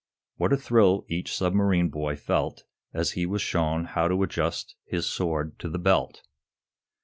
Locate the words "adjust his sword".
4.23-5.59